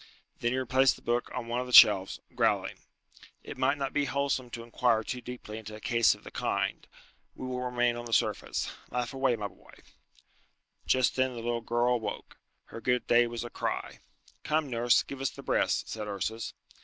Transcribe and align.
Then 0.39 0.51
he 0.51 0.57
replaced 0.57 0.95
the 0.95 1.03
book 1.03 1.29
on 1.31 1.45
one 1.47 1.59
of 1.61 1.67
the 1.67 1.71
shelves, 1.73 2.19
growling. 2.33 2.79
"It 3.43 3.55
might 3.55 3.77
not 3.77 3.93
be 3.93 4.05
wholesome 4.05 4.49
to 4.49 4.63
inquire 4.63 5.03
too 5.03 5.21
deeply 5.21 5.59
into 5.59 5.75
a 5.75 5.79
case 5.79 6.15
of 6.15 6.23
the 6.23 6.31
kind. 6.31 6.87
We 7.35 7.45
will 7.45 7.61
remain 7.61 7.95
on 7.95 8.05
the 8.05 8.11
surface. 8.11 8.71
Laugh 8.89 9.13
away, 9.13 9.35
my 9.35 9.47
boy!" 9.47 9.73
Just 10.87 11.15
then 11.15 11.33
the 11.35 11.43
little 11.43 11.61
girl 11.61 11.93
awoke. 11.93 12.39
Her 12.65 12.81
good 12.81 13.05
day 13.05 13.27
was 13.27 13.43
a 13.43 13.51
cry. 13.51 13.99
"Come, 14.43 14.71
nurse, 14.71 15.03
give 15.03 15.19
her 15.19 15.25
the 15.25 15.43
breast," 15.43 15.87
said 15.87 16.07
Ursus. 16.07 16.55